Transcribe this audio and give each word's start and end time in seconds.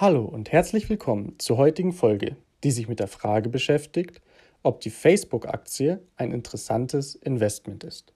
Hallo 0.00 0.24
und 0.24 0.52
herzlich 0.52 0.88
willkommen 0.88 1.34
zur 1.38 1.56
heutigen 1.56 1.92
Folge, 1.92 2.36
die 2.62 2.70
sich 2.70 2.86
mit 2.86 3.00
der 3.00 3.08
Frage 3.08 3.48
beschäftigt, 3.48 4.20
ob 4.62 4.80
die 4.80 4.90
Facebook-Aktie 4.90 6.00
ein 6.14 6.30
interessantes 6.30 7.16
Investment 7.16 7.82
ist. 7.82 8.14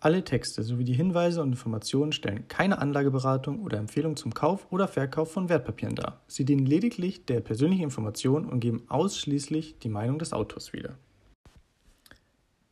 Alle 0.00 0.24
Texte 0.24 0.62
sowie 0.62 0.84
die 0.84 0.94
Hinweise 0.94 1.42
und 1.42 1.50
Informationen 1.50 2.12
stellen 2.12 2.48
keine 2.48 2.78
Anlageberatung 2.78 3.62
oder 3.64 3.76
Empfehlung 3.76 4.16
zum 4.16 4.32
Kauf 4.32 4.66
oder 4.72 4.88
Verkauf 4.88 5.30
von 5.30 5.50
Wertpapieren 5.50 5.94
dar. 5.94 6.22
Sie 6.26 6.46
dienen 6.46 6.64
lediglich 6.64 7.26
der 7.26 7.40
persönlichen 7.40 7.82
Information 7.82 8.46
und 8.46 8.60
geben 8.60 8.86
ausschließlich 8.88 9.78
die 9.80 9.90
Meinung 9.90 10.18
des 10.18 10.32
Autors 10.32 10.72
wieder. 10.72 10.96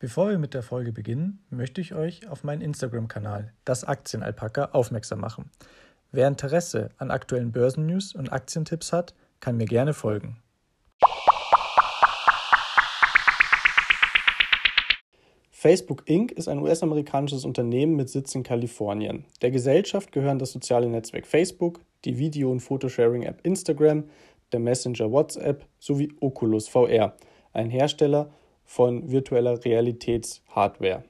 Bevor 0.05 0.29
wir 0.29 0.37
mit 0.37 0.53
der 0.53 0.63
Folge 0.63 0.93
beginnen, 0.93 1.43
möchte 1.49 1.81
ich 1.81 1.95
euch 1.95 2.29
auf 2.29 2.45
meinen 2.45 2.61
Instagram-Kanal, 2.61 3.55
das 3.65 3.85
Aktienalpaka, 3.85 4.67
aufmerksam 4.73 5.21
machen. 5.21 5.51
Wer 6.13 6.29
Interesse 6.29 6.91
an 6.99 7.11
aktuellen 7.11 7.53
Börsennews 7.53 8.15
und 8.15 8.31
Aktientipps 8.31 8.93
hat, 8.93 9.15
kann 9.41 9.57
mir 9.57 9.65
gerne 9.65 9.95
folgen. 9.95 10.43
Facebook 15.51 16.03
Inc. 16.07 16.33
ist 16.33 16.49
ein 16.49 16.59
US-amerikanisches 16.59 17.47
Unternehmen 17.47 17.97
mit 17.97 18.11
Sitz 18.11 18.35
in 18.35 18.43
Kalifornien. 18.43 19.25
Der 19.41 19.53
Gesellschaft 19.53 20.13
gehören 20.13 20.39
das 20.39 20.53
soziale 20.53 20.91
Netzwerk 20.91 21.27
Facebook, 21.27 21.81
die 22.05 22.19
Video- 22.19 22.51
und 22.51 22.61
Fotosharing-App 22.61 23.41
Instagram, 23.43 24.05
der 24.53 24.61
Messenger 24.61 25.11
WhatsApp 25.11 25.65
sowie 25.79 26.13
Oculus 26.21 26.69
VR, 26.69 27.17
ein 27.55 27.71
Hersteller 27.71 28.31
von 28.75 29.09
virtueller 29.09 29.65
Realitätshardware. 29.65 31.05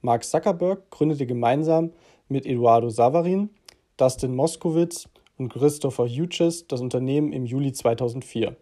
Mark 0.00 0.24
Zuckerberg 0.24 0.90
gründete 0.90 1.26
gemeinsam 1.26 1.92
mit 2.28 2.46
Eduardo 2.46 2.88
Savarin, 2.88 3.50
Dustin 3.98 4.34
Moskowitz 4.34 5.06
und 5.36 5.50
Christopher 5.50 6.06
Hughes 6.08 6.66
das 6.66 6.80
Unternehmen 6.80 7.34
im 7.34 7.44
Juli 7.44 7.74
2004 7.74 8.56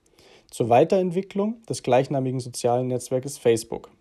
zur 0.50 0.68
Weiterentwicklung 0.68 1.62
des 1.68 1.84
gleichnamigen 1.84 2.40
sozialen 2.40 2.88
Netzwerkes 2.88 3.38
Facebook. 3.38 3.92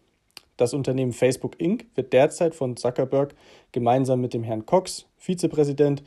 Das 0.57 0.73
Unternehmen 0.73 1.13
Facebook 1.13 1.61
Inc. 1.61 1.85
wird 1.93 2.11
derzeit 2.11 2.55
von 2.55 2.75
Zuckerberg 2.77 3.35
gemeinsam 3.71 4.21
mit 4.21 4.33
dem 4.33 4.43
Herrn 4.43 4.65
Cox, 4.65 5.05
Vizepräsident, 5.19 6.01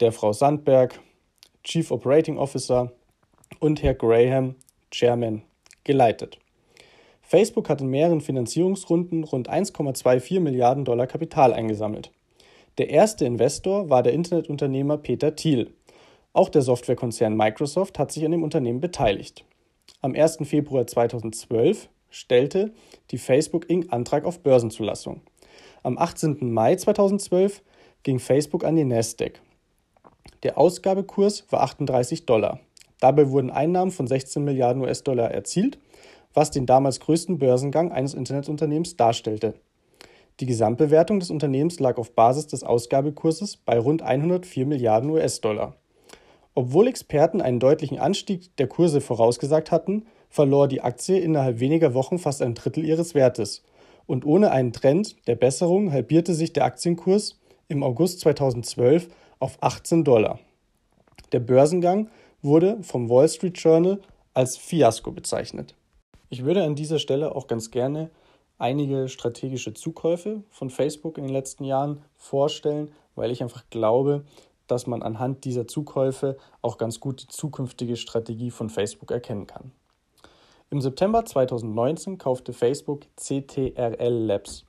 der 0.00 0.10
Frau 0.10 0.32
Sandberg, 0.32 0.98
Chief 1.62 1.88
Operating 1.92 2.36
Officer 2.36 2.90
und 3.60 3.80
Herr 3.84 3.94
Graham, 3.94 4.56
Chairman, 4.90 5.42
geleitet. 5.84 6.40
Facebook 7.28 7.68
hat 7.68 7.80
in 7.80 7.88
mehreren 7.88 8.20
Finanzierungsrunden 8.20 9.24
rund 9.24 9.50
1,24 9.50 10.38
Milliarden 10.38 10.84
Dollar 10.84 11.08
Kapital 11.08 11.52
eingesammelt. 11.52 12.12
Der 12.78 12.90
erste 12.90 13.24
Investor 13.24 13.90
war 13.90 14.04
der 14.04 14.12
Internetunternehmer 14.12 14.96
Peter 14.96 15.34
Thiel. 15.34 15.72
Auch 16.32 16.48
der 16.48 16.62
Softwarekonzern 16.62 17.36
Microsoft 17.36 17.98
hat 17.98 18.12
sich 18.12 18.24
an 18.24 18.30
dem 18.30 18.44
Unternehmen 18.44 18.80
beteiligt. 18.80 19.44
Am 20.02 20.14
1. 20.14 20.38
Februar 20.44 20.86
2012 20.86 21.88
stellte 22.10 22.72
die 23.10 23.18
Facebook 23.18 23.68
Inc. 23.68 23.92
Antrag 23.92 24.24
auf 24.24 24.38
Börsenzulassung. 24.38 25.20
Am 25.82 25.98
18. 25.98 26.52
Mai 26.52 26.76
2012 26.76 27.60
ging 28.04 28.20
Facebook 28.20 28.64
an 28.64 28.76
die 28.76 28.84
Nasdaq. 28.84 29.40
Der 30.44 30.58
Ausgabekurs 30.58 31.44
war 31.50 31.62
38 31.62 32.24
Dollar. 32.24 32.60
Dabei 33.00 33.30
wurden 33.30 33.50
Einnahmen 33.50 33.90
von 33.90 34.06
16 34.06 34.44
Milliarden 34.44 34.82
US-Dollar 34.82 35.32
erzielt 35.32 35.78
was 36.36 36.50
den 36.50 36.66
damals 36.66 37.00
größten 37.00 37.38
Börsengang 37.38 37.90
eines 37.90 38.12
Internetunternehmens 38.12 38.96
darstellte. 38.96 39.54
Die 40.38 40.46
Gesamtbewertung 40.46 41.18
des 41.18 41.30
Unternehmens 41.30 41.80
lag 41.80 41.96
auf 41.96 42.14
Basis 42.14 42.46
des 42.46 42.62
Ausgabekurses 42.62 43.56
bei 43.56 43.78
rund 43.78 44.02
104 44.02 44.66
Milliarden 44.66 45.08
US-Dollar. 45.08 45.76
Obwohl 46.54 46.88
Experten 46.88 47.40
einen 47.40 47.58
deutlichen 47.58 47.98
Anstieg 47.98 48.54
der 48.58 48.66
Kurse 48.66 49.00
vorausgesagt 49.00 49.70
hatten, 49.70 50.04
verlor 50.28 50.68
die 50.68 50.82
Aktie 50.82 51.18
innerhalb 51.18 51.58
weniger 51.58 51.94
Wochen 51.94 52.18
fast 52.18 52.42
ein 52.42 52.54
Drittel 52.54 52.84
ihres 52.84 53.14
Wertes. 53.14 53.62
Und 54.06 54.26
ohne 54.26 54.50
einen 54.50 54.74
Trend 54.74 55.16
der 55.26 55.36
Besserung 55.36 55.90
halbierte 55.90 56.34
sich 56.34 56.52
der 56.52 56.64
Aktienkurs 56.64 57.40
im 57.68 57.82
August 57.82 58.20
2012 58.20 59.08
auf 59.38 59.56
18 59.62 60.04
Dollar. 60.04 60.38
Der 61.32 61.40
Börsengang 61.40 62.10
wurde 62.42 62.76
vom 62.82 63.08
Wall 63.08 63.28
Street 63.28 63.56
Journal 63.56 64.00
als 64.34 64.58
Fiasko 64.58 65.12
bezeichnet. 65.12 65.74
Ich 66.28 66.44
würde 66.44 66.64
an 66.64 66.74
dieser 66.74 66.98
Stelle 66.98 67.34
auch 67.36 67.46
ganz 67.46 67.70
gerne 67.70 68.10
einige 68.58 69.08
strategische 69.08 69.74
Zukäufe 69.74 70.42
von 70.50 70.70
Facebook 70.70 71.18
in 71.18 71.24
den 71.24 71.32
letzten 71.32 71.64
Jahren 71.64 72.02
vorstellen, 72.16 72.90
weil 73.14 73.30
ich 73.30 73.42
einfach 73.42 73.64
glaube, 73.70 74.24
dass 74.66 74.88
man 74.88 75.02
anhand 75.02 75.44
dieser 75.44 75.68
Zukäufe 75.68 76.36
auch 76.62 76.78
ganz 76.78 76.98
gut 76.98 77.22
die 77.22 77.28
zukünftige 77.28 77.96
Strategie 77.96 78.50
von 78.50 78.70
Facebook 78.70 79.12
erkennen 79.12 79.46
kann. 79.46 79.70
Im 80.70 80.80
September 80.80 81.24
2019 81.24 82.18
kaufte 82.18 82.52
Facebook 82.52 83.06
CTRL 83.14 84.26
Labs. 84.26 84.64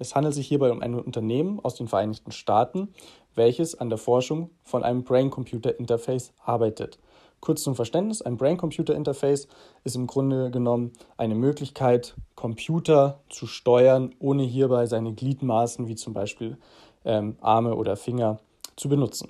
Es 0.00 0.16
handelt 0.16 0.34
sich 0.34 0.48
hierbei 0.48 0.72
um 0.72 0.82
ein 0.82 0.96
Unternehmen 0.96 1.60
aus 1.60 1.76
den 1.76 1.86
Vereinigten 1.86 2.32
Staaten, 2.32 2.92
welches 3.36 3.76
an 3.76 3.88
der 3.88 3.98
Forschung 3.98 4.50
von 4.64 4.82
einem 4.82 5.04
Brain-Computer-Interface 5.04 6.32
arbeitet. 6.44 6.98
Kurz 7.40 7.62
zum 7.62 7.76
Verständnis, 7.76 8.20
ein 8.20 8.36
Brain-Computer-Interface 8.36 9.48
ist 9.84 9.96
im 9.96 10.06
Grunde 10.06 10.50
genommen 10.50 10.92
eine 11.16 11.34
Möglichkeit, 11.34 12.14
Computer 12.34 13.20
zu 13.30 13.46
steuern, 13.46 14.14
ohne 14.18 14.42
hierbei 14.42 14.86
seine 14.86 15.14
Gliedmaßen 15.14 15.86
wie 15.86 15.94
zum 15.94 16.14
Beispiel 16.14 16.58
ähm, 17.04 17.36
Arme 17.40 17.76
oder 17.76 17.96
Finger 17.96 18.38
zu 18.76 18.88
benutzen. 18.88 19.28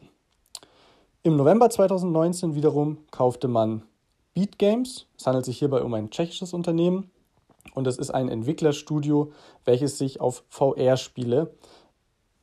Im 1.23 1.37
November 1.37 1.69
2019 1.69 2.55
wiederum 2.55 2.99
kaufte 3.11 3.49
man 3.49 3.83
Beat 4.35 4.59
Games. 4.59 5.07
Es 5.19 5.27
handelt 5.27 5.45
sich 5.45 5.59
hierbei 5.59 5.83
um 5.83 5.93
ein 5.95 6.11
tschechisches 6.11 6.55
Unternehmen 6.55 7.11
und 7.75 7.87
es 7.87 7.99
ist 7.99 8.11
ein 8.11 8.29
Entwicklerstudio, 8.29 9.33
welches 9.65 9.99
sich 9.99 10.21
auf 10.21 10.45
VR-Spiele 10.49 11.53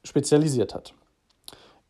spezialisiert 0.04 0.76
hat. 0.76 0.94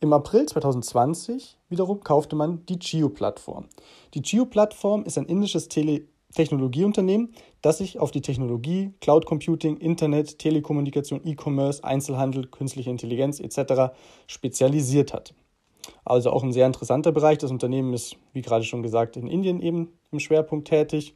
Im 0.02 0.12
April 0.12 0.46
2020 0.46 1.58
wiederum 1.70 2.02
kaufte 2.02 2.36
man 2.36 2.66
die 2.66 2.78
Geo-Plattform. 2.78 3.68
Die 4.14 4.22
Geo-Plattform 4.22 5.04
ist 5.04 5.18
ein 5.18 5.26
indisches 5.26 5.70
Tele 5.70 6.06
Technologieunternehmen, 6.34 7.34
das 7.62 7.78
sich 7.78 7.98
auf 7.98 8.12
die 8.12 8.22
Technologie, 8.22 8.94
Cloud 9.00 9.26
Computing, 9.26 9.78
Internet, 9.78 10.38
Telekommunikation, 10.38 11.22
E-Commerce, 11.24 11.84
Einzelhandel, 11.84 12.48
künstliche 12.48 12.90
Intelligenz 12.90 13.40
etc. 13.40 13.96
spezialisiert 14.28 15.14
hat. 15.14 15.34
Also 16.04 16.32
auch 16.32 16.44
ein 16.44 16.52
sehr 16.52 16.68
interessanter 16.68 17.14
Bereich. 17.14 17.38
Das 17.38 17.52
Unternehmen 17.52 17.94
ist, 17.94 18.18
wie 18.34 18.42
gerade 18.42 18.66
schon 18.66 18.84
gesagt, 18.84 19.16
in 19.16 19.28
Indien 19.28 19.62
eben 19.62 19.94
im 20.12 20.20
Schwerpunkt 20.20 20.68
tätig. 20.68 21.14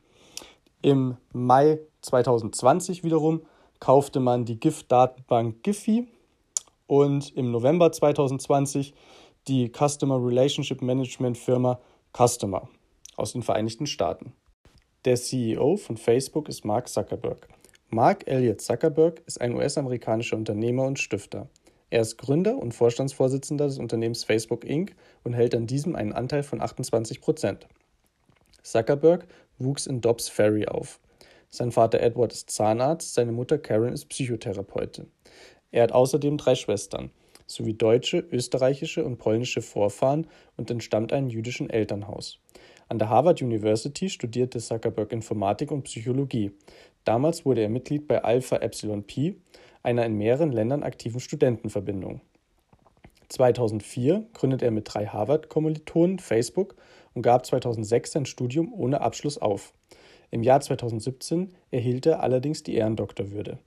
Im 0.82 1.18
Mai 1.34 1.80
2020 2.02 3.04
wiederum 3.04 3.42
kaufte 3.80 4.20
man 4.20 4.46
die 4.46 4.60
GIF-Datenbank 4.60 5.64
Giphy 5.64 6.08
und 6.90 7.36
im 7.36 7.52
November 7.52 7.92
2020 7.92 8.96
die 9.48 9.72
Customer 9.72 10.18
Relationship 10.26 10.82
Management 10.82 11.38
Firma 11.38 11.80
Customer 12.18 12.68
aus 13.16 13.34
den 13.34 13.44
Vereinigten 13.44 13.86
Staaten. 13.86 14.34
Der 15.06 15.16
CEO 15.16 15.78
von 15.78 15.98
Facebook 15.98 16.50
ist 16.50 16.66
Mark 16.66 16.90
Zuckerberg. 16.90 17.48
Mark 17.90 18.28
Elliott 18.28 18.62
Zuckerberg 18.62 19.22
ist 19.28 19.40
ein 19.40 19.54
US-amerikanischer 19.56 20.36
Unternehmer 20.36 20.86
und 20.86 20.98
Stifter. 20.98 21.48
Er 21.92 22.02
ist 22.02 22.18
Gründer 22.18 22.58
und 22.58 22.74
Vorstandsvorsitzender 22.74 23.68
des 23.68 23.78
Unternehmens 23.78 24.24
Facebook 24.24 24.66
Inc. 24.66 24.96
und 25.24 25.34
hält 25.34 25.54
an 25.54 25.68
diesem 25.68 25.96
einen 25.96 26.14
Anteil 26.14 26.42
von 26.42 26.60
28 26.60 27.22
Prozent. 27.22 27.68
Zuckerberg 28.64 29.28
wuchs 29.60 29.86
in 29.86 30.02
Dobbs 30.02 30.28
Ferry 30.28 30.66
auf. 30.68 31.00
Sein 31.52 31.72
Vater 31.72 32.00
Edward 32.00 32.34
ist 32.34 32.50
Zahnarzt, 32.50 33.14
seine 33.14 33.32
Mutter 33.32 33.60
Karen 33.60 33.94
ist 33.94 34.06
Psychotherapeutin. 34.06 35.12
Er 35.72 35.84
hat 35.84 35.92
außerdem 35.92 36.38
drei 36.38 36.56
Schwestern 36.56 37.12
sowie 37.50 37.74
deutsche, 37.74 38.20
österreichische 38.20 39.04
und 39.04 39.18
polnische 39.18 39.62
Vorfahren 39.62 40.28
und 40.56 40.70
entstammt 40.70 41.12
einem 41.12 41.30
jüdischen 41.30 41.70
Elternhaus. 41.70 42.40
An 42.88 43.00
der 43.00 43.10
Harvard 43.10 43.42
University 43.42 44.10
studierte 44.10 44.60
Zuckerberg 44.60 45.12
Informatik 45.12 45.72
und 45.72 45.84
Psychologie. 45.84 46.52
Damals 47.06 47.46
wurde 47.46 47.62
er 47.62 47.70
Mitglied 47.70 48.08
bei 48.08 48.24
Alpha 48.24 48.58
Epsilon 48.58 49.04
Pi, 49.04 49.42
einer 49.84 50.06
in 50.06 50.14
mehreren 50.16 50.52
Ländern 50.52 50.84
aktiven 50.84 51.20
Studentenverbindung. 51.20 52.22
2004 53.30 54.26
gründete 54.34 54.66
er 54.66 54.72
mit 54.72 54.92
drei 54.92 55.06
Harvard-Kommilitonen 55.06 56.20
Facebook 56.20 56.76
und 57.14 57.22
gab 57.22 57.46
2006 57.46 58.12
sein 58.12 58.26
Studium 58.26 58.74
ohne 58.74 59.02
Abschluss 59.02 59.38
auf. 59.38 59.74
Im 60.32 60.44
Jahr 60.44 60.62
2017 60.62 61.54
erhielt 61.72 62.06
er 62.06 62.22
allerdings 62.22 62.64
die 62.64 62.76
Ehrendoktorwürde. 62.76 63.60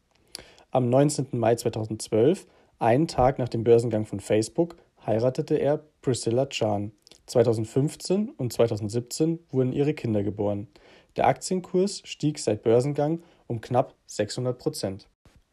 Am 0.75 0.89
19. 0.89 1.27
Mai 1.33 1.55
2012, 1.55 2.47
einen 2.79 3.07
Tag 3.07 3.39
nach 3.39 3.51
dem 3.51 3.63
Börsengang 3.63 4.07
von 4.07 4.21
Facebook, 4.21 4.77
heiratete 5.05 5.57
er 5.57 5.85
Priscilla 6.01 6.47
Chan. 6.47 6.93
2015 7.27 8.31
und 8.31 8.55
2017 8.55 9.39
wurden 9.51 9.75
ihre 9.75 9.93
Kinder 9.93 10.23
geboren. 10.23 10.69
Der 11.17 11.27
Aktienkurs 11.27 12.01
stieg 12.07 12.39
seit 12.39 12.63
Börsengang 12.63 13.23
um 13.49 13.61
knapp 13.61 13.95
600 14.07 14.59
Prozent. 14.59 15.11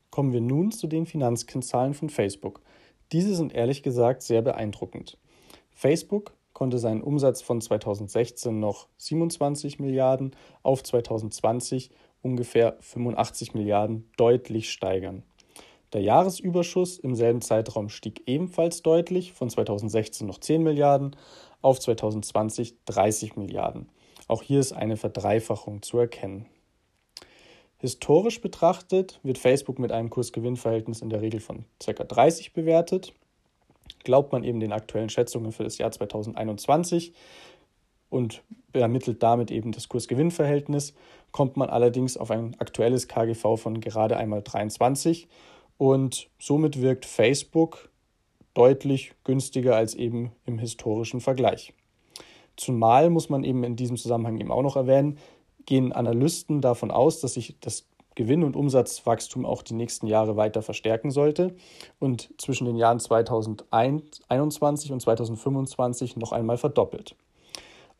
Kommen 0.10 0.32
wir 0.32 0.40
nun 0.40 0.72
zu 0.72 0.88
den 0.88 1.06
Finanzkennzahlen 1.06 1.94
von 1.94 2.10
Facebook. 2.10 2.62
Diese 3.12 3.36
sind 3.36 3.54
ehrlich 3.54 3.84
gesagt 3.84 4.22
sehr 4.22 4.42
beeindruckend. 4.42 5.18
Facebook 5.72 6.32
konnte 6.54 6.78
seinen 6.78 7.02
Umsatz 7.02 7.42
von 7.42 7.60
2016 7.60 8.58
noch 8.58 8.88
27 8.96 9.80
Milliarden 9.80 10.34
auf 10.64 10.82
2020 10.82 11.90
ungefähr 12.22 12.78
85 12.80 13.54
Milliarden 13.54 14.10
deutlich 14.18 14.72
steigern. 14.72 15.24
Der 15.94 16.02
Jahresüberschuss 16.02 17.00
im 17.00 17.16
selben 17.16 17.42
Zeitraum 17.42 17.90
stieg 17.90 18.24
ebenfalls 18.28 18.84
deutlich 18.84 19.34
von 19.34 19.50
2016 19.50 20.28
noch 20.28 20.40
10 20.40 20.62
Milliarden 20.62 21.16
auf 21.62 21.80
2020 21.80 22.76
30 22.86 23.36
Milliarden. 23.38 23.90
Auch 24.28 24.44
hier 24.44 24.60
ist 24.60 24.74
eine 24.74 24.98
Verdreifachung 24.98 25.82
zu 25.82 25.98
erkennen. 25.98 26.46
Historisch 27.80 28.42
betrachtet 28.42 29.20
wird 29.24 29.38
Facebook 29.38 29.80
mit 29.80 29.92
einem 29.92 30.10
Kurs-Gewinn-Verhältnis 30.10 31.02
in 31.02 31.10
der 31.10 31.22
Regel 31.22 31.40
von 31.40 31.66
ca. 31.84 32.04
30 32.04 32.54
bewertet. 32.54 33.14
Glaubt 34.04 34.32
man 34.32 34.44
eben 34.44 34.60
den 34.60 34.74
aktuellen 34.74 35.10
Schätzungen 35.10 35.52
für 35.52 35.64
das 35.64 35.78
Jahr 35.78 35.92
2021 35.92 37.14
und 38.10 38.44
ermittelt 38.74 39.24
damit 39.24 39.52
eben 39.52 39.72
das 39.72 39.90
Kurs-Gewinn-Verhältnis, 39.90 40.94
kommt 41.32 41.58
man 41.58 41.70
allerdings 41.70 42.18
auf 42.18 42.32
ein 42.32 42.56
aktuelles 42.60 43.08
KGV 43.08 43.58
von 43.58 43.82
gerade 43.82 44.18
einmal 44.18 44.42
23 44.42 45.28
und 45.78 46.30
somit 46.40 46.82
wirkt 46.82 47.06
Facebook 47.06 47.90
deutlich 48.54 49.14
günstiger 49.24 49.76
als 49.76 49.96
eben 49.96 50.32
im 50.46 50.60
historischen 50.60 51.22
Vergleich. 51.22 51.74
Zumal 52.58 53.10
muss 53.10 53.30
man 53.30 53.44
eben 53.44 53.64
in 53.64 53.76
diesem 53.76 53.96
Zusammenhang 53.96 54.40
eben 54.40 54.52
auch 54.52 54.64
noch 54.64 54.76
erwähnen, 54.76 55.18
gehen 55.66 55.94
Analysten 55.94 56.62
davon 56.62 56.92
aus, 56.92 57.22
dass 57.22 57.36
sich 57.36 57.56
das 57.62 57.88
Gewinn- 58.16 58.44
und 58.44 58.58
Umsatzwachstum 58.58 59.46
auch 59.46 59.62
die 59.62 59.76
nächsten 59.76 60.08
Jahre 60.08 60.36
weiter 60.36 60.62
verstärken 60.62 61.10
sollte 61.10 61.56
und 62.00 62.34
zwischen 62.38 62.66
den 62.66 62.76
Jahren 62.76 63.00
2021 63.00 64.92
und 64.92 65.00
2025 65.00 66.18
noch 66.18 66.34
einmal 66.34 66.58
verdoppelt. 66.58 67.16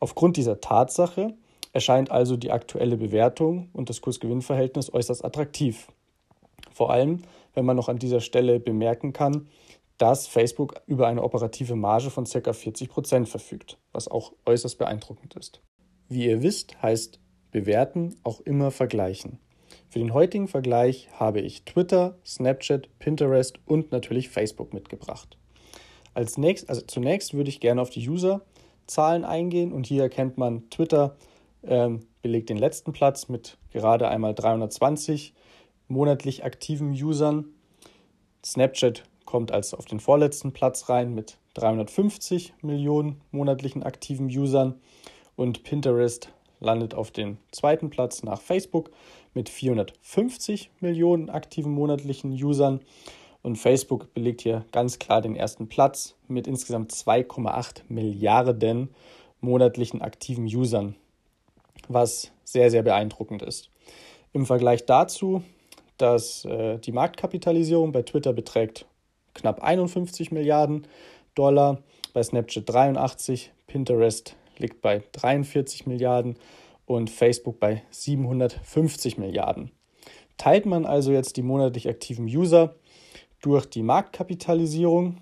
Aufgrund 0.00 0.36
dieser 0.38 0.60
Tatsache 0.60 1.34
erscheint 1.72 2.10
also 2.10 2.36
die 2.36 2.50
aktuelle 2.50 2.96
Bewertung 2.96 3.68
und 3.72 3.90
das 3.90 4.00
Kurs-Gewinn-Verhältnis 4.00 4.92
äußerst 4.92 5.24
attraktiv. 5.24 5.88
Vor 6.72 6.90
allem, 6.90 7.22
wenn 7.54 7.64
man 7.64 7.76
noch 7.76 7.88
an 7.88 7.98
dieser 7.98 8.20
Stelle 8.20 8.58
bemerken 8.60 9.12
kann, 9.12 9.48
dass 9.98 10.26
Facebook 10.26 10.80
über 10.86 11.06
eine 11.06 11.22
operative 11.22 11.76
Marge 11.76 12.08
von 12.08 12.24
ca. 12.24 12.52
40 12.52 12.88
Prozent 12.88 13.28
verfügt, 13.28 13.76
was 13.92 14.08
auch 14.08 14.32
äußerst 14.46 14.78
beeindruckend 14.78 15.36
ist. 15.36 15.60
Wie 16.08 16.26
ihr 16.26 16.42
wisst, 16.42 16.82
heißt 16.82 17.20
bewerten 17.50 18.16
auch 18.22 18.40
immer 18.40 18.70
vergleichen. 18.70 19.38
Für 19.88 19.98
den 19.98 20.14
heutigen 20.14 20.48
Vergleich 20.48 21.08
habe 21.12 21.40
ich 21.40 21.64
Twitter, 21.64 22.16
Snapchat, 22.24 22.88
Pinterest 22.98 23.58
und 23.66 23.92
natürlich 23.92 24.30
Facebook 24.30 24.72
mitgebracht. 24.72 25.36
Als 26.14 26.38
nächst, 26.38 26.68
also 26.68 26.80
zunächst 26.80 27.34
würde 27.34 27.50
ich 27.50 27.60
gerne 27.60 27.82
auf 27.82 27.90
die 27.90 28.00
Userzahlen 28.90 29.24
eingehen 29.24 29.72
und 29.72 29.86
hier 29.86 30.02
erkennt 30.02 30.36
man, 30.36 30.68
Twitter 30.68 31.14
ähm, 31.62 32.00
belegt 32.22 32.50
den 32.50 32.56
letzten 32.56 32.92
Platz 32.92 33.28
mit 33.28 33.56
gerade 33.72 34.08
einmal 34.08 34.34
320 34.34 35.32
monatlich 35.86 36.44
aktiven 36.44 36.90
Usern. 36.90 37.44
Snapchat 38.44 39.04
kommt 39.26 39.52
als 39.52 39.74
auf 39.74 39.84
den 39.84 40.00
vorletzten 40.00 40.52
Platz 40.52 40.88
rein 40.88 41.14
mit 41.14 41.38
350 41.54 42.54
Millionen 42.62 43.20
monatlichen 43.30 43.84
aktiven 43.84 44.26
Usern 44.26 44.74
und 45.36 45.62
Pinterest 45.62 46.32
landet 46.58 46.92
auf 46.94 47.12
dem 47.12 47.36
zweiten 47.52 47.90
Platz 47.90 48.24
nach 48.24 48.40
Facebook 48.40 48.90
mit 49.34 49.48
450 49.48 50.68
Millionen 50.80 51.30
aktiven 51.30 51.70
monatlichen 51.70 52.32
Usern. 52.32 52.80
Und 53.42 53.56
Facebook 53.56 54.12
belegt 54.12 54.42
hier 54.42 54.64
ganz 54.70 54.98
klar 54.98 55.22
den 55.22 55.34
ersten 55.34 55.68
Platz 55.68 56.14
mit 56.28 56.46
insgesamt 56.46 56.92
2,8 56.92 57.82
Milliarden 57.88 58.90
monatlichen 59.40 60.02
aktiven 60.02 60.44
Usern, 60.44 60.94
was 61.88 62.32
sehr, 62.44 62.70
sehr 62.70 62.82
beeindruckend 62.82 63.42
ist. 63.42 63.70
Im 64.32 64.44
Vergleich 64.44 64.84
dazu, 64.84 65.42
dass 65.96 66.44
äh, 66.44 66.78
die 66.78 66.92
Marktkapitalisierung 66.92 67.92
bei 67.92 68.02
Twitter 68.02 68.32
beträgt 68.32 68.86
knapp 69.34 69.62
51 69.62 70.32
Milliarden 70.32 70.86
Dollar, 71.34 71.82
bei 72.12 72.22
Snapchat 72.22 72.68
83, 72.68 73.52
Pinterest 73.66 74.36
liegt 74.58 74.82
bei 74.82 75.02
43 75.12 75.86
Milliarden 75.86 76.36
und 76.86 77.08
Facebook 77.08 77.60
bei 77.60 77.82
750 77.90 79.16
Milliarden. 79.16 79.70
Teilt 80.36 80.66
man 80.66 80.86
also 80.86 81.12
jetzt 81.12 81.36
die 81.36 81.42
monatlich 81.42 81.88
aktiven 81.88 82.24
User 82.24 82.74
durch 83.40 83.66
die 83.66 83.82
Marktkapitalisierung, 83.82 85.16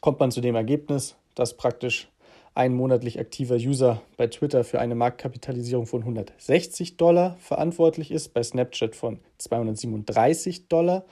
kommt 0.00 0.20
man 0.20 0.30
zu 0.30 0.40
dem 0.40 0.54
Ergebnis, 0.54 1.16
dass 1.34 1.56
praktisch 1.56 2.08
ein 2.54 2.74
monatlich 2.74 3.20
aktiver 3.20 3.56
User 3.56 4.00
bei 4.16 4.28
Twitter 4.28 4.64
für 4.64 4.80
eine 4.80 4.94
Marktkapitalisierung 4.94 5.86
von 5.86 6.00
160 6.00 6.96
Dollar 6.96 7.36
verantwortlich 7.38 8.10
ist, 8.10 8.32
bei 8.32 8.42
Snapchat 8.42 8.96
von 8.96 9.18
237 9.38 10.68
Dollar, 10.68 11.04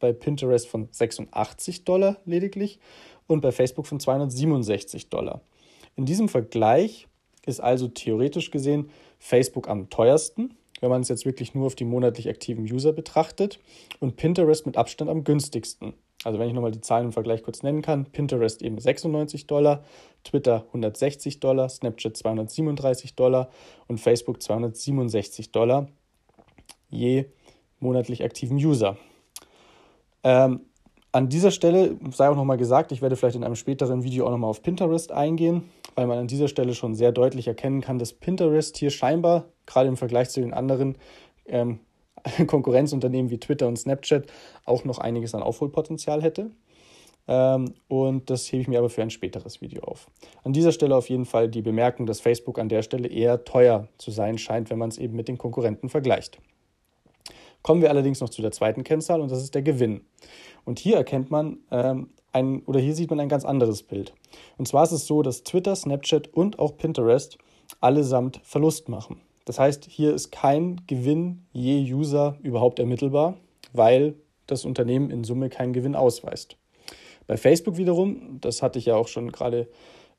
bei 0.00 0.12
Pinterest 0.12 0.66
von 0.66 0.88
86 0.90 1.84
Dollar 1.84 2.16
lediglich 2.24 2.78
und 3.26 3.42
bei 3.42 3.52
Facebook 3.52 3.86
von 3.86 4.00
267 4.00 5.10
Dollar. 5.10 5.42
In 5.96 6.06
diesem 6.06 6.28
Vergleich 6.28 7.08
ist 7.44 7.60
also 7.60 7.88
theoretisch 7.88 8.50
gesehen 8.50 8.90
Facebook 9.18 9.68
am 9.68 9.90
teuersten, 9.90 10.56
wenn 10.80 10.90
man 10.90 11.02
es 11.02 11.08
jetzt 11.08 11.24
wirklich 11.24 11.54
nur 11.54 11.66
auf 11.66 11.74
die 11.74 11.84
monatlich 11.84 12.28
aktiven 12.28 12.64
User 12.64 12.92
betrachtet, 12.92 13.60
und 14.00 14.16
Pinterest 14.16 14.66
mit 14.66 14.76
Abstand 14.76 15.10
am 15.10 15.24
günstigsten. 15.24 15.94
Also 16.24 16.38
wenn 16.38 16.48
ich 16.48 16.54
nochmal 16.54 16.72
die 16.72 16.80
Zahlen 16.80 17.06
im 17.06 17.12
Vergleich 17.12 17.42
kurz 17.42 17.62
nennen 17.62 17.82
kann, 17.82 18.06
Pinterest 18.06 18.62
eben 18.62 18.78
96 18.78 19.46
Dollar, 19.46 19.84
Twitter 20.24 20.64
160 20.68 21.40
Dollar, 21.40 21.68
Snapchat 21.68 22.16
237 22.16 23.14
Dollar 23.14 23.50
und 23.86 24.00
Facebook 24.00 24.42
267 24.42 25.52
Dollar 25.52 25.88
je 26.88 27.26
monatlich 27.80 28.24
aktiven 28.24 28.56
User. 28.56 28.96
Ähm, 30.24 30.60
an 31.16 31.30
dieser 31.30 31.50
Stelle 31.50 31.96
sei 32.10 32.28
auch 32.28 32.36
nochmal 32.36 32.58
gesagt, 32.58 32.92
ich 32.92 33.00
werde 33.00 33.16
vielleicht 33.16 33.36
in 33.36 33.44
einem 33.44 33.56
späteren 33.56 34.04
Video 34.04 34.26
auch 34.26 34.30
nochmal 34.30 34.50
auf 34.50 34.62
Pinterest 34.62 35.10
eingehen, 35.12 35.62
weil 35.94 36.06
man 36.06 36.18
an 36.18 36.26
dieser 36.26 36.46
Stelle 36.46 36.74
schon 36.74 36.94
sehr 36.94 37.10
deutlich 37.10 37.48
erkennen 37.48 37.80
kann, 37.80 37.98
dass 37.98 38.12
Pinterest 38.12 38.76
hier 38.76 38.90
scheinbar, 38.90 39.46
gerade 39.64 39.88
im 39.88 39.96
Vergleich 39.96 40.28
zu 40.28 40.42
den 40.42 40.52
anderen 40.52 40.98
ähm, 41.46 41.80
Konkurrenzunternehmen 42.46 43.30
wie 43.30 43.40
Twitter 43.40 43.66
und 43.66 43.78
Snapchat, 43.78 44.26
auch 44.66 44.84
noch 44.84 44.98
einiges 44.98 45.34
an 45.34 45.42
Aufholpotenzial 45.42 46.20
hätte. 46.22 46.50
Ähm, 47.28 47.72
und 47.88 48.28
das 48.28 48.52
hebe 48.52 48.60
ich 48.60 48.68
mir 48.68 48.78
aber 48.78 48.90
für 48.90 49.00
ein 49.00 49.08
späteres 49.08 49.62
Video 49.62 49.84
auf. 49.84 50.08
An 50.44 50.52
dieser 50.52 50.72
Stelle 50.72 50.94
auf 50.94 51.08
jeden 51.08 51.24
Fall 51.24 51.48
die 51.48 51.62
Bemerkung, 51.62 52.04
dass 52.04 52.20
Facebook 52.20 52.58
an 52.58 52.68
der 52.68 52.82
Stelle 52.82 53.08
eher 53.08 53.42
teuer 53.42 53.88
zu 53.96 54.10
sein 54.10 54.36
scheint, 54.36 54.68
wenn 54.68 54.78
man 54.78 54.90
es 54.90 54.98
eben 54.98 55.16
mit 55.16 55.28
den 55.28 55.38
Konkurrenten 55.38 55.88
vergleicht. 55.88 56.38
Kommen 57.62 57.82
wir 57.82 57.90
allerdings 57.90 58.20
noch 58.20 58.28
zu 58.28 58.42
der 58.42 58.52
zweiten 58.52 58.84
Kennzahl 58.84 59.20
und 59.20 59.30
das 59.30 59.42
ist 59.42 59.54
der 59.54 59.62
Gewinn. 59.62 60.02
Und 60.64 60.78
hier 60.78 60.96
erkennt 60.96 61.30
man 61.30 61.58
ähm, 61.70 62.10
ein, 62.32 62.62
oder 62.66 62.80
hier 62.80 62.94
sieht 62.94 63.10
man 63.10 63.20
ein 63.20 63.28
ganz 63.28 63.44
anderes 63.44 63.82
Bild. 63.82 64.12
Und 64.58 64.68
zwar 64.68 64.84
ist 64.84 64.92
es 64.92 65.06
so, 65.06 65.22
dass 65.22 65.42
Twitter, 65.42 65.74
Snapchat 65.74 66.28
und 66.28 66.58
auch 66.58 66.76
Pinterest 66.76 67.38
allesamt 67.80 68.40
Verlust 68.44 68.88
machen. 68.88 69.20
Das 69.44 69.58
heißt, 69.58 69.86
hier 69.88 70.12
ist 70.12 70.32
kein 70.32 70.82
Gewinn 70.86 71.46
je 71.52 71.80
User 71.92 72.36
überhaupt 72.42 72.78
ermittelbar, 72.78 73.36
weil 73.72 74.14
das 74.46 74.64
Unternehmen 74.64 75.10
in 75.10 75.24
Summe 75.24 75.48
keinen 75.48 75.72
Gewinn 75.72 75.94
ausweist. 75.94 76.56
Bei 77.26 77.36
Facebook 77.36 77.76
wiederum, 77.76 78.38
das 78.40 78.62
hatte 78.62 78.78
ich 78.78 78.86
ja 78.86 78.96
auch 78.96 79.08
schon 79.08 79.32
gerade 79.32 79.68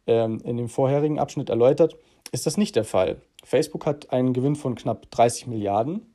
ähm, 0.07 0.39
in 0.43 0.57
dem 0.57 0.69
vorherigen 0.69 1.19
Abschnitt 1.19 1.49
erläutert, 1.49 1.97
ist 2.31 2.45
das 2.45 2.57
nicht 2.57 2.75
der 2.75 2.83
Fall. 2.83 3.21
Facebook 3.43 3.85
hat 3.85 4.11
einen 4.11 4.33
Gewinn 4.33 4.55
von 4.55 4.75
knapp 4.75 5.09
30 5.11 5.47
Milliarden 5.47 6.13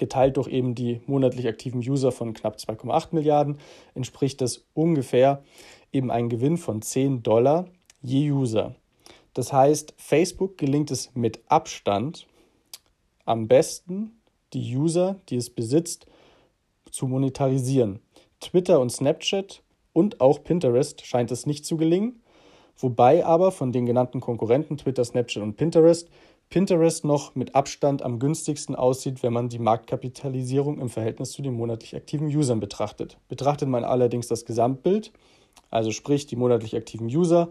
geteilt 0.00 0.36
durch 0.36 0.48
eben 0.48 0.74
die 0.74 1.00
monatlich 1.06 1.46
aktiven 1.46 1.78
User 1.78 2.10
von 2.10 2.32
knapp 2.32 2.56
2,8 2.56 3.08
Milliarden, 3.12 3.58
entspricht 3.94 4.40
das 4.40 4.64
ungefähr 4.74 5.44
eben 5.92 6.10
ein 6.10 6.28
Gewinn 6.28 6.56
von 6.56 6.82
10 6.82 7.22
Dollar 7.22 7.66
je 8.02 8.32
User. 8.32 8.74
Das 9.34 9.52
heißt, 9.52 9.94
Facebook 9.96 10.58
gelingt 10.58 10.90
es 10.90 11.14
mit 11.14 11.40
Abstand 11.46 12.26
am 13.24 13.46
besten, 13.46 14.18
die 14.54 14.76
User, 14.76 15.20
die 15.28 15.36
es 15.36 15.50
besitzt, 15.50 16.06
zu 16.90 17.06
monetarisieren. 17.06 18.00
Twitter 18.40 18.80
und 18.80 18.90
Snapchat 18.90 19.62
und 19.92 20.20
auch 20.20 20.42
Pinterest 20.42 21.06
scheint 21.06 21.30
es 21.30 21.46
nicht 21.46 21.64
zu 21.64 21.76
gelingen, 21.76 22.22
wobei 22.76 23.24
aber 23.24 23.52
von 23.52 23.70
den 23.70 23.86
genannten 23.86 24.20
Konkurrenten 24.20 24.78
Twitter, 24.78 25.04
Snapchat 25.04 25.42
und 25.42 25.56
Pinterest 25.56 26.08
Pinterest 26.50 27.04
noch 27.04 27.36
mit 27.36 27.54
Abstand 27.54 28.02
am 28.02 28.18
günstigsten 28.18 28.74
aussieht, 28.74 29.22
wenn 29.22 29.32
man 29.32 29.48
die 29.48 29.60
Marktkapitalisierung 29.60 30.80
im 30.80 30.88
Verhältnis 30.88 31.30
zu 31.30 31.42
den 31.42 31.54
monatlich 31.54 31.94
aktiven 31.94 32.26
Usern 32.26 32.58
betrachtet. 32.58 33.18
Betrachtet 33.28 33.68
man 33.68 33.84
allerdings 33.84 34.26
das 34.26 34.44
Gesamtbild, 34.44 35.12
also 35.70 35.92
sprich 35.92 36.26
die 36.26 36.34
monatlich 36.34 36.74
aktiven 36.74 37.06
User, 37.06 37.50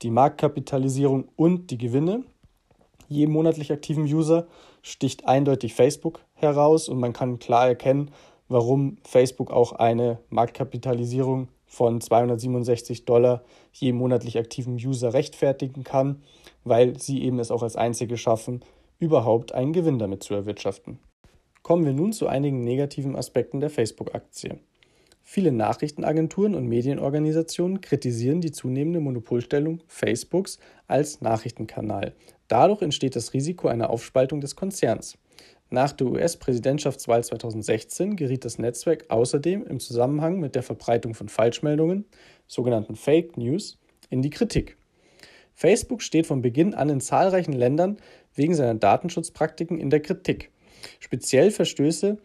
die 0.00 0.10
Marktkapitalisierung 0.10 1.28
und 1.36 1.70
die 1.70 1.76
Gewinne, 1.76 2.24
je 3.06 3.26
monatlich 3.26 3.70
aktiven 3.70 4.04
User 4.04 4.46
sticht 4.80 5.28
eindeutig 5.28 5.74
Facebook 5.74 6.20
heraus 6.32 6.88
und 6.88 6.98
man 6.98 7.12
kann 7.12 7.38
klar 7.38 7.68
erkennen, 7.68 8.10
warum 8.48 8.96
Facebook 9.04 9.50
auch 9.50 9.72
eine 9.72 10.20
Marktkapitalisierung 10.30 11.48
von 11.72 12.02
267 12.02 13.06
Dollar 13.06 13.42
je 13.72 13.94
monatlich 13.94 14.38
aktiven 14.38 14.74
User 14.74 15.14
rechtfertigen 15.14 15.84
kann, 15.84 16.22
weil 16.64 16.98
sie 16.98 17.22
eben 17.22 17.38
es 17.38 17.50
auch 17.50 17.62
als 17.62 17.76
einzige 17.76 18.18
schaffen, 18.18 18.60
überhaupt 18.98 19.54
einen 19.54 19.72
Gewinn 19.72 19.98
damit 19.98 20.22
zu 20.22 20.34
erwirtschaften. 20.34 20.98
Kommen 21.62 21.86
wir 21.86 21.94
nun 21.94 22.12
zu 22.12 22.26
einigen 22.26 22.62
negativen 22.62 23.16
Aspekten 23.16 23.60
der 23.60 23.70
Facebook-Aktie. 23.70 24.58
Viele 25.22 25.50
Nachrichtenagenturen 25.50 26.54
und 26.54 26.68
Medienorganisationen 26.68 27.80
kritisieren 27.80 28.42
die 28.42 28.52
zunehmende 28.52 29.00
Monopolstellung 29.00 29.80
Facebooks 29.86 30.58
als 30.88 31.22
Nachrichtenkanal. 31.22 32.12
Dadurch 32.48 32.82
entsteht 32.82 33.16
das 33.16 33.32
Risiko 33.32 33.68
einer 33.68 33.88
Aufspaltung 33.88 34.42
des 34.42 34.56
Konzerns. 34.56 35.16
Nach 35.72 35.90
der 35.90 36.06
US-Präsidentschaftswahl 36.08 37.24
2016 37.24 38.16
geriet 38.16 38.44
das 38.44 38.58
Netzwerk 38.58 39.06
außerdem 39.08 39.64
im 39.64 39.80
Zusammenhang 39.80 40.38
mit 40.38 40.54
der 40.54 40.62
Verbreitung 40.62 41.14
von 41.14 41.30
Falschmeldungen, 41.30 42.04
sogenannten 42.46 42.94
Fake 42.94 43.38
News, 43.38 43.78
in 44.10 44.20
die 44.20 44.28
Kritik. 44.28 44.76
Facebook 45.54 46.02
steht 46.02 46.26
von 46.26 46.42
Beginn 46.42 46.74
an 46.74 46.90
in 46.90 47.00
zahlreichen 47.00 47.54
Ländern 47.54 47.96
wegen 48.34 48.54
seiner 48.54 48.74
Datenschutzpraktiken 48.74 49.80
in 49.80 49.88
der 49.88 50.00
Kritik. 50.00 50.50
Speziell 51.00 51.50
Verstöße 51.50 52.18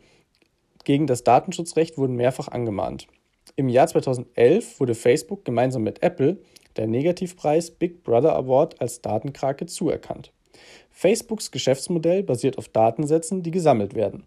gegen 0.83 1.07
das 1.07 1.23
Datenschutzrecht 1.23 1.97
wurden 1.97 2.17
mehrfach 2.17 2.49
angemahnt. 2.49 3.07
Im 3.55 3.69
Jahr 3.69 3.87
2011 3.87 4.81
wurde 4.81 4.93
Facebook 4.93 5.45
gemeinsam 5.45 5.83
mit 5.83 6.03
Apple 6.03 6.41
der 6.75 6.87
Negativpreis 6.87 7.71
Big 7.71 8.03
Brother 8.03 8.35
Award 8.35 8.81
als 8.81 9.01
Datenkrake 9.01 9.67
zuerkannt. 9.67 10.33
Facebooks 10.97 11.51
Geschäftsmodell 11.51 12.23
basiert 12.23 12.57
auf 12.57 12.69
Datensätzen, 12.69 13.43
die 13.43 13.51
gesammelt 13.51 13.93
werden. 13.93 14.25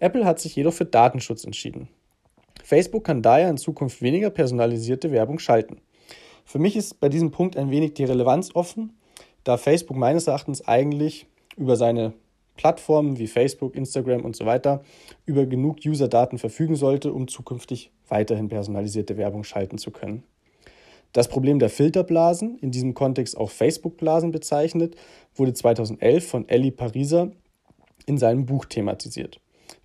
Apple 0.00 0.24
hat 0.24 0.40
sich 0.40 0.56
jedoch 0.56 0.72
für 0.72 0.86
Datenschutz 0.86 1.44
entschieden. 1.44 1.90
Facebook 2.64 3.04
kann 3.04 3.20
daher 3.20 3.50
in 3.50 3.58
Zukunft 3.58 4.00
weniger 4.00 4.30
personalisierte 4.30 5.12
Werbung 5.12 5.38
schalten. 5.38 5.82
Für 6.46 6.58
mich 6.58 6.74
ist 6.74 7.00
bei 7.00 7.10
diesem 7.10 7.32
Punkt 7.32 7.58
ein 7.58 7.70
wenig 7.70 7.92
die 7.92 8.04
Relevanz 8.04 8.54
offen, 8.54 8.96
da 9.44 9.58
Facebook 9.58 9.98
meines 9.98 10.26
Erachtens 10.26 10.66
eigentlich 10.66 11.26
über 11.58 11.76
seine 11.76 12.14
Plattformen 12.56 13.18
wie 13.18 13.26
Facebook, 13.26 13.76
Instagram 13.76 14.24
und 14.24 14.36
so 14.36 14.46
weiter 14.46 14.82
über 15.26 15.44
genug 15.44 15.80
User-Daten 15.84 16.38
verfügen 16.38 16.76
sollte, 16.76 17.12
um 17.12 17.28
zukünftig 17.28 17.90
weiterhin 18.08 18.48
personalisierte 18.48 19.18
Werbung 19.18 19.44
schalten 19.44 19.76
zu 19.76 19.90
können. 19.90 20.22
Das 21.16 21.28
Problem 21.28 21.58
der 21.58 21.70
Filterblasen, 21.70 22.58
in 22.58 22.72
diesem 22.72 22.92
Kontext 22.92 23.38
auch 23.38 23.50
Facebook-Blasen 23.50 24.32
bezeichnet, 24.32 24.96
wurde 25.34 25.54
2011 25.54 26.28
von 26.28 26.46
Ellie 26.46 26.72
Pariser 26.72 27.30
in 28.04 28.18
seinem 28.18 28.44
Buch 28.44 28.66
thematisiert. 28.66 29.40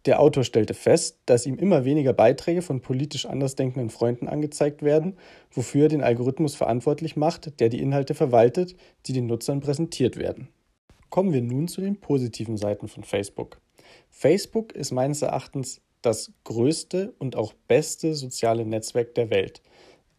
Der 0.05 0.19
Autor 0.19 0.43
stellte 0.43 0.73
fest, 0.73 1.19
dass 1.27 1.45
ihm 1.45 1.55
immer 1.55 1.85
weniger 1.85 2.11
Beiträge 2.11 2.61
von 2.61 2.81
politisch 2.81 3.25
andersdenkenden 3.25 3.89
Freunden 3.89 4.27
angezeigt 4.27 4.83
werden, 4.83 5.15
wofür 5.51 5.83
er 5.83 5.87
den 5.87 6.03
Algorithmus 6.03 6.55
verantwortlich 6.55 7.15
macht, 7.15 7.61
der 7.61 7.69
die 7.69 7.81
Inhalte 7.81 8.13
verwaltet, 8.13 8.75
die 9.05 9.13
den 9.13 9.27
Nutzern 9.27 9.61
präsentiert 9.61 10.17
werden. 10.17 10.49
Kommen 11.09 11.31
wir 11.31 11.41
nun 11.41 11.69
zu 11.69 11.79
den 11.79 11.97
positiven 12.01 12.57
Seiten 12.57 12.89
von 12.89 13.05
Facebook. 13.05 13.61
Facebook 14.09 14.73
ist 14.73 14.91
meines 14.91 15.21
Erachtens 15.21 15.79
das 16.01 16.33
größte 16.43 17.13
und 17.19 17.37
auch 17.37 17.53
beste 17.69 18.15
soziale 18.15 18.65
Netzwerk 18.65 19.15
der 19.15 19.29
Welt. 19.29 19.61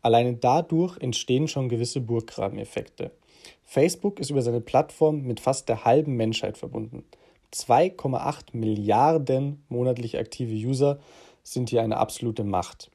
Alleine 0.02 0.34
dadurch 0.34 0.98
entstehen 0.98 1.48
schon 1.48 1.68
gewisse 1.68 2.00
Burggrabeneffekte. 2.00 3.12
Facebook 3.64 4.20
ist 4.20 4.30
über 4.30 4.42
seine 4.42 4.60
Plattform 4.60 5.22
mit 5.22 5.40
fast 5.40 5.68
der 5.68 5.84
halben 5.84 6.16
Menschheit 6.16 6.58
verbunden. 6.58 7.04
2,8 7.54 8.48
Milliarden 8.52 9.62
monatlich 9.68 10.18
aktive 10.18 10.54
User 10.54 10.98
sind 11.42 11.70
hier 11.70 11.82
eine 11.82 11.98
absolute 11.98 12.44
Macht. 12.44 12.90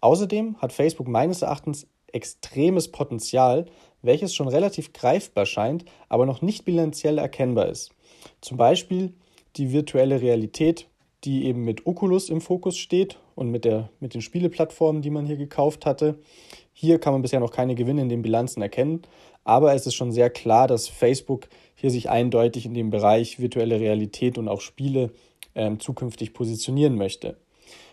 Außerdem 0.00 0.56
hat 0.58 0.72
Facebook 0.72 1.08
meines 1.08 1.42
Erachtens 1.42 1.86
extremes 2.12 2.88
Potenzial, 2.90 3.66
welches 4.02 4.34
schon 4.34 4.48
relativ 4.48 4.92
greifbar 4.92 5.46
scheint, 5.46 5.84
aber 6.08 6.26
noch 6.26 6.42
nicht 6.42 6.64
bilanziell 6.64 7.18
erkennbar 7.18 7.68
ist. 7.68 7.92
Zum 8.40 8.56
Beispiel 8.56 9.14
die 9.56 9.72
virtuelle 9.72 10.20
Realität, 10.20 10.88
die 11.24 11.44
eben 11.46 11.64
mit 11.64 11.86
Oculus 11.86 12.30
im 12.30 12.40
Fokus 12.40 12.76
steht 12.76 13.18
und 13.34 13.50
mit, 13.50 13.64
der, 13.64 13.90
mit 14.00 14.14
den 14.14 14.22
Spieleplattformen, 14.22 15.02
die 15.02 15.10
man 15.10 15.26
hier 15.26 15.36
gekauft 15.36 15.86
hatte. 15.86 16.18
Hier 16.72 16.98
kann 16.98 17.12
man 17.12 17.22
bisher 17.22 17.40
noch 17.40 17.52
keine 17.52 17.74
Gewinne 17.74 18.02
in 18.02 18.08
den 18.08 18.22
Bilanzen 18.22 18.62
erkennen, 18.62 19.02
aber 19.44 19.74
es 19.74 19.86
ist 19.86 19.94
schon 19.94 20.12
sehr 20.12 20.30
klar, 20.30 20.66
dass 20.66 20.88
Facebook 20.88 21.48
hier 21.74 21.90
sich 21.90 22.10
eindeutig 22.10 22.66
in 22.66 22.74
dem 22.74 22.90
Bereich 22.90 23.40
virtuelle 23.40 23.80
Realität 23.80 24.38
und 24.38 24.48
auch 24.48 24.60
Spiele 24.60 25.10
ähm, 25.54 25.80
zukünftig 25.80 26.32
positionieren 26.32 26.96
möchte. 26.96 27.36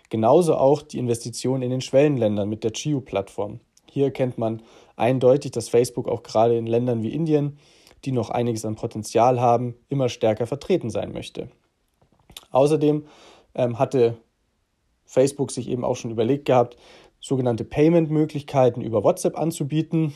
Genauso 0.09 0.55
auch 0.55 0.81
die 0.81 0.99
Investition 0.99 1.61
in 1.61 1.69
den 1.69 1.81
Schwellenländern 1.81 2.47
mit 2.47 2.63
der 2.63 2.71
Chiu-Plattform. 2.71 3.59
Hier 3.89 4.05
erkennt 4.05 4.37
man 4.37 4.61
eindeutig, 4.95 5.51
dass 5.51 5.69
Facebook 5.69 6.07
auch 6.07 6.23
gerade 6.23 6.57
in 6.57 6.67
Ländern 6.67 7.03
wie 7.03 7.13
Indien, 7.13 7.57
die 8.05 8.11
noch 8.11 8.29
einiges 8.29 8.63
an 8.63 8.75
Potenzial 8.75 9.41
haben, 9.41 9.75
immer 9.89 10.07
stärker 10.07 10.47
vertreten 10.47 10.89
sein 10.89 11.11
möchte. 11.11 11.49
Außerdem 12.51 13.05
ähm, 13.55 13.79
hatte 13.79 14.17
Facebook 15.07 15.51
sich 15.51 15.67
eben 15.67 15.83
auch 15.83 15.95
schon 15.95 16.11
überlegt 16.11 16.45
gehabt, 16.45 16.77
sogenannte 17.19 17.63
Payment-Möglichkeiten 17.63 18.81
über 18.81 19.03
WhatsApp 19.03 19.37
anzubieten. 19.37 20.13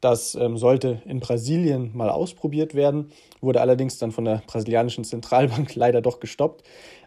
Das 0.00 0.34
ähm, 0.34 0.56
sollte 0.56 1.02
in 1.06 1.18
Brasilien 1.18 1.90
mal 1.96 2.10
ausprobiert 2.10 2.74
werden, 2.74 3.10
wurde 3.40 3.60
allerdings 3.60 3.98
dann 3.98 4.12
von 4.12 4.24
der 4.24 4.42
brasilianischen 4.46 5.02
Zentralbank 5.02 5.74
leider 5.74 6.00
doch 6.00 6.20
gestoppt. 6.20 6.62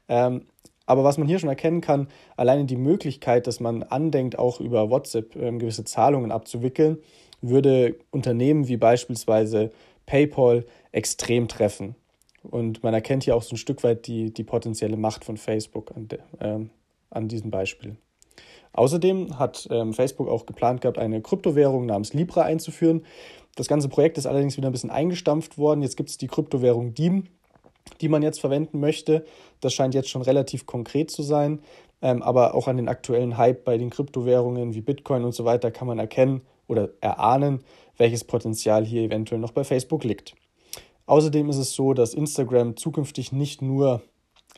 Ähm, 0.10 0.48
aber 0.86 1.04
was 1.04 1.18
man 1.18 1.28
hier 1.28 1.38
schon 1.38 1.50
erkennen 1.50 1.82
kann, 1.82 2.08
alleine 2.38 2.66
die 2.66 2.78
Möglichkeit, 2.78 3.46
dass 3.46 3.60
man 3.60 3.84
andenkt, 3.84 4.40
auch 4.40 4.60
über 4.60 4.90
WhatsApp 4.90 5.36
ähm, 5.36 5.60
gewisse 5.60 5.84
Zahlungen 5.84 6.32
abzuwickeln, 6.32 6.98
würde 7.42 7.98
Unternehmen 8.10 8.68
wie 8.68 8.78
beispielsweise 8.78 9.72
PayPal 10.06 10.66
extrem 10.92 11.48
treffen. 11.48 11.96
Und 12.42 12.84
man 12.84 12.94
erkennt 12.94 13.24
hier 13.24 13.36
auch 13.36 13.44
so 13.44 13.56
ein 13.56 13.58
Stück 13.58 13.84
weit 13.84 14.08
die, 14.08 14.34
die 14.34 14.44
potenzielle 14.44 14.98
Macht 14.98 15.26
von 15.26 15.38
Facebook 15.38 15.92
an, 15.96 16.08
de, 16.08 16.20
ähm, 16.40 16.70
an 17.10 17.28
diesem 17.28 17.52
Beispiel. 17.52 17.98
Außerdem 18.74 19.40
hat 19.40 19.68
ähm, 19.72 19.94
Facebook 19.94 20.28
auch 20.28 20.46
geplant 20.46 20.82
gehabt, 20.82 21.00
eine 21.00 21.22
Kryptowährung 21.22 21.86
namens 21.86 22.14
Libra 22.14 22.44
einzuführen. 22.44 23.06
Das 23.56 23.68
ganze 23.68 23.90
Projekt 23.90 24.18
ist 24.18 24.28
allerdings 24.28 24.56
wieder 24.56 24.70
ein 24.70 24.72
bisschen 24.72 24.92
eingestampft 24.92 25.58
worden. 25.58 25.82
Jetzt 25.82 25.98
gibt 25.98 26.10
es 26.10 26.18
die 26.18 26.28
Kryptowährung 26.28 26.94
Diem, 26.94 27.24
die 28.02 28.10
man 28.10 28.22
jetzt 28.22 28.40
verwenden 28.40 28.80
möchte. 28.80 29.26
Das 29.62 29.74
scheint 29.74 29.96
jetzt 29.96 30.10
schon 30.10 30.22
relativ 30.22 30.68
konkret 30.68 31.10
zu 31.10 31.24
sein. 31.24 31.60
Ähm, 32.02 32.22
aber 32.22 32.54
auch 32.54 32.68
an 32.68 32.78
den 32.78 32.90
aktuellen 32.90 33.38
Hype 33.38 33.66
bei 33.66 33.78
den 33.80 33.90
Kryptowährungen 33.90 34.76
wie 34.76 34.82
Bitcoin 34.82 35.24
und 35.24 35.34
so 35.34 35.46
weiter 35.46 35.72
kann 35.72 35.88
man 35.88 35.98
erkennen 35.98 36.42
oder 36.68 36.90
erahnen, 37.02 37.64
welches 37.98 38.24
Potenzial 38.24 38.86
hier 38.86 39.02
eventuell 39.02 39.42
noch 39.42 39.52
bei 39.52 39.64
Facebook 39.64 40.04
liegt. 40.04 40.36
Außerdem 41.08 41.50
ist 41.50 41.58
es 41.58 41.74
so, 41.74 41.94
dass 41.94 42.14
Instagram 42.14 42.78
zukünftig 42.78 43.32
nicht 43.32 43.64
nur 43.64 44.04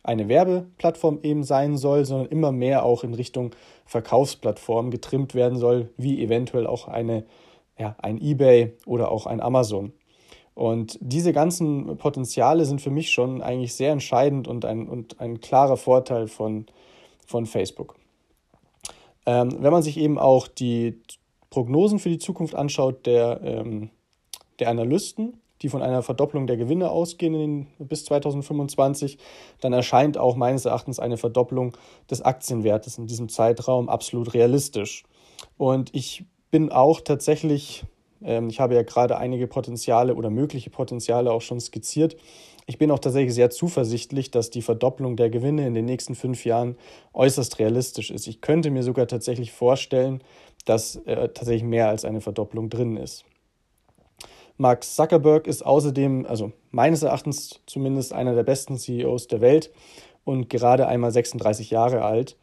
eine 0.04 0.28
Werbeplattform 0.28 1.20
eben 1.24 1.44
sein 1.44 1.78
soll, 1.78 2.06
sondern 2.06 2.28
immer 2.28 2.52
mehr 2.52 2.84
auch 2.84 3.04
in 3.04 3.14
Richtung 3.14 3.52
Verkaufsplattform 3.86 4.92
getrimmt 4.92 5.36
werden 5.36 5.58
soll, 5.58 5.90
wie 5.98 6.24
eventuell 6.24 6.68
auch 6.68 6.88
eine, 6.88 7.26
ja, 7.78 7.96
ein 8.00 8.22
eBay 8.22 8.74
oder 8.86 9.12
auch 9.12 9.26
ein 9.26 9.42
Amazon. 9.42 9.94
Und 10.56 10.98
diese 11.02 11.32
ganzen 11.32 11.98
Potenziale 11.98 12.66
sind 12.66 12.82
für 12.82 12.90
mich 12.90 13.12
schon 13.12 13.42
eigentlich 13.42 13.76
sehr 13.76 13.92
entscheidend 13.92 14.48
und 14.48 14.66
ein, 14.66 14.90
und 14.90 15.20
ein 15.22 15.40
klarer 15.40 15.78
Vorteil 15.78 16.28
von, 16.28 16.66
von 17.26 17.46
Facebook. 17.46 17.96
Ähm, 19.26 19.56
wenn 19.60 19.72
man 19.72 19.84
sich 19.84 19.98
eben 19.98 20.20
auch 20.20 20.48
die 20.48 21.00
Prognosen 21.50 22.00
für 22.00 22.10
die 22.10 22.18
Zukunft 22.18 22.56
anschaut 22.56 23.06
der, 23.06 23.40
ähm, 23.44 23.90
der 24.60 24.70
Analysten, 24.70 25.40
die 25.62 25.70
von 25.70 25.82
einer 25.82 26.02
Verdopplung 26.02 26.48
der 26.48 26.58
Gewinne 26.58 26.90
ausgehen 26.90 27.68
bis 27.80 28.06
2025, 28.06 29.18
dann 29.62 29.74
erscheint 29.74 30.18
auch 30.18 30.36
meines 30.36 30.66
Erachtens 30.66 31.00
eine 31.00 31.18
Verdopplung 31.18 31.76
des 32.10 32.22
Aktienwertes 32.22 32.98
in 32.98 33.08
diesem 33.08 33.30
Zeitraum 33.30 33.90
absolut 33.90 34.34
realistisch. 34.34 35.04
Und 35.58 35.94
ich 35.94 36.26
bin 36.52 36.72
auch 36.72 37.02
tatsächlich 37.02 37.86
ähm, 38.24 38.50
ich 38.50 38.60
habe 38.60 38.76
ja 38.76 38.84
gerade 38.84 39.18
einige 39.18 39.48
Potenziale 39.48 40.16
oder 40.16 40.30
mögliche 40.30 40.70
Potenziale 40.70 41.32
auch 41.32 41.42
schon 41.42 41.60
skizziert. 41.60 42.18
Ich 42.66 42.78
bin 42.78 42.92
auch 42.92 43.00
tatsächlich 43.00 43.34
sehr 43.34 43.50
zuversichtlich, 43.50 44.30
dass 44.32 44.52
die 44.52 44.62
Verdopplung 44.62 45.16
der 45.16 45.30
Gewinne 45.30 45.66
in 45.66 45.74
den 45.74 45.86
nächsten 45.86 46.16
fünf 46.16 46.46
Jahren 46.46 46.78
äußerst 47.14 47.58
realistisch 47.60 48.12
ist. 48.12 48.28
Ich 48.28 48.42
könnte 48.42 48.70
mir 48.70 48.84
sogar 48.84 49.08
tatsächlich 49.08 49.52
vorstellen, 49.52 50.22
dass 50.66 50.98
äh, 50.98 51.30
tatsächlich 51.30 51.64
mehr 51.64 51.90
als 51.90 52.06
eine 52.06 52.22
Verdopplung 52.22 52.70
drin 52.70 52.98
ist. 52.98 53.26
Mark 54.62 54.84
Zuckerberg 54.84 55.48
ist 55.48 55.66
außerdem, 55.66 56.26
also 56.26 56.52
meines 56.70 57.02
Erachtens 57.02 57.62
zumindest, 57.66 58.12
einer 58.12 58.36
der 58.36 58.44
besten 58.44 58.78
CEOs 58.78 59.28
der 59.28 59.40
Welt 59.40 59.72
und 60.26 60.50
gerade 60.50 60.86
einmal 60.86 61.12
36 61.12 61.70
Jahre 61.70 62.04
alt. 62.04 62.36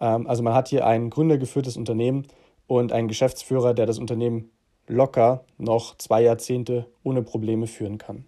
Ähm, 0.00 0.26
also 0.26 0.42
man 0.42 0.52
hat 0.52 0.66
hier 0.66 0.84
ein 0.84 1.10
gründergeführtes 1.10 1.76
Unternehmen 1.76 2.26
und 2.66 2.92
einen 2.92 3.06
Geschäftsführer, 3.06 3.72
der 3.72 3.86
das 3.86 4.00
Unternehmen 4.00 4.50
locker 4.88 5.44
noch 5.58 5.96
zwei 5.96 6.22
Jahrzehnte 6.22 6.86
ohne 7.04 7.22
Probleme 7.22 7.68
führen 7.68 7.98
kann. 7.98 8.24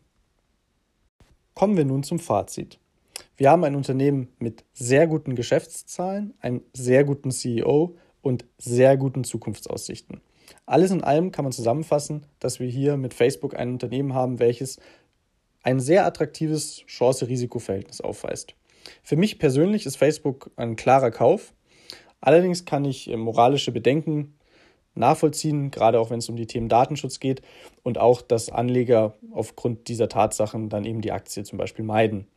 Kommen 1.54 1.76
wir 1.76 1.84
nun 1.84 2.04
zum 2.04 2.20
Fazit. 2.20 2.78
Wir 3.36 3.50
haben 3.50 3.64
ein 3.64 3.74
Unternehmen 3.74 4.28
mit 4.38 4.64
sehr 4.72 5.08
guten 5.08 5.34
Geschäftszahlen, 5.34 6.32
einen 6.40 6.62
sehr 6.74 7.02
guten 7.02 7.32
CEO 7.32 7.96
und 8.20 8.44
sehr 8.58 8.96
guten 8.96 9.24
Zukunftsaussichten. 9.24 10.20
Alles 10.72 10.90
in 10.90 11.04
allem 11.04 11.32
kann 11.32 11.44
man 11.44 11.52
zusammenfassen, 11.52 12.24
dass 12.38 12.58
wir 12.58 12.66
hier 12.66 12.96
mit 12.96 13.12
Facebook 13.12 13.54
ein 13.54 13.72
Unternehmen 13.72 14.14
haben, 14.14 14.38
welches 14.38 14.80
ein 15.62 15.80
sehr 15.80 16.06
attraktives 16.06 16.86
Chance-Risiko-Verhältnis 16.86 18.00
aufweist. 18.00 18.54
Für 19.02 19.16
mich 19.16 19.38
persönlich 19.38 19.84
ist 19.84 19.96
Facebook 19.96 20.50
ein 20.56 20.74
klarer 20.74 21.10
Kauf. 21.10 21.52
Allerdings 22.22 22.64
kann 22.64 22.86
ich 22.86 23.10
äh, 23.10 23.18
moralische 23.18 23.70
Bedenken 23.70 24.32
nachvollziehen, 24.94 25.70
gerade 25.70 26.00
auch 26.00 26.08
wenn 26.08 26.20
es 26.20 26.30
um 26.30 26.36
die 26.36 26.46
Themen 26.46 26.70
Datenschutz 26.70 27.20
geht 27.20 27.42
und 27.82 27.98
auch, 27.98 28.22
dass 28.22 28.48
Anleger 28.48 29.18
aufgrund 29.30 29.88
dieser 29.88 30.08
Tatsachen 30.08 30.70
dann 30.70 30.86
eben 30.86 31.02
die 31.02 31.12
Aktie 31.12 31.44
zum 31.44 31.58
Beispiel 31.58 31.84
meiden. 31.84 32.28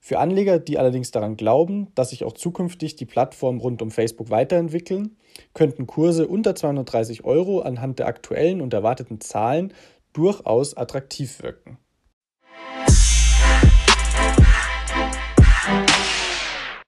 Für 0.00 0.18
Anleger, 0.18 0.58
die 0.58 0.78
allerdings 0.78 1.10
daran 1.10 1.36
glauben, 1.36 1.88
dass 1.94 2.10
sich 2.10 2.24
auch 2.24 2.32
zukünftig 2.32 2.96
die 2.96 3.06
Plattform 3.06 3.58
rund 3.58 3.82
um 3.82 3.90
Facebook 3.90 4.30
weiterentwickeln, 4.30 5.16
könnten 5.54 5.86
Kurse 5.86 6.26
unter 6.28 6.54
230 6.54 7.24
Euro 7.24 7.60
anhand 7.60 7.98
der 7.98 8.06
aktuellen 8.06 8.60
und 8.60 8.72
erwarteten 8.72 9.20
Zahlen 9.20 9.72
durchaus 10.12 10.76
attraktiv 10.76 11.42
wirken. 11.42 11.78